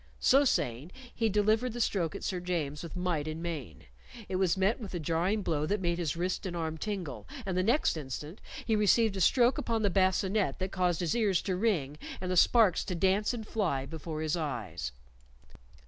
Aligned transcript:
So 0.19 0.45
saying, 0.45 0.91
he 1.13 1.29
delivered 1.29 1.73
the 1.73 1.79
stroke 1.79 2.15
at 2.15 2.23
Sir 2.23 2.39
James 2.39 2.81
with 2.81 2.95
might 2.95 3.27
and 3.27 3.39
main. 3.39 3.83
It 4.27 4.37
was 4.37 4.57
met 4.57 4.79
with 4.79 4.95
a 4.95 4.99
jarring 4.99 5.43
blow 5.43 5.67
that 5.67 5.79
made 5.79 5.99
his 5.99 6.17
wrist 6.17 6.47
and 6.47 6.55
arm 6.57 6.79
tingle, 6.79 7.27
and 7.45 7.55
the 7.55 7.61
next 7.61 7.95
instant 7.95 8.41
he 8.65 8.75
received 8.75 9.15
a 9.15 9.21
stroke 9.21 9.59
upon 9.59 9.83
the 9.83 9.91
bascinet 9.91 10.57
that 10.57 10.71
caused 10.71 11.01
his 11.01 11.15
ears 11.15 11.39
to 11.43 11.55
ring 11.55 11.99
and 12.19 12.31
the 12.31 12.35
sparks 12.35 12.83
to 12.85 12.95
dance 12.95 13.31
and 13.31 13.45
fly 13.47 13.85
before 13.85 14.21
his 14.23 14.35
eyes. 14.35 14.91